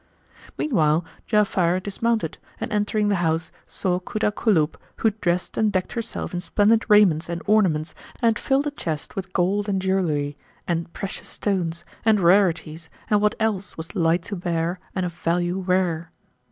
[0.57, 5.71] Meanwhile Ja'afar dismounted and entering the house, saw Kut al Kulub who had dressed and
[5.71, 10.39] decked herself in splendid raiments and ornaments and filled a chest with gold and jewellery
[10.67, 15.59] and precious stones and rarities and what else was light to bear and of value
[15.59, 16.09] rare.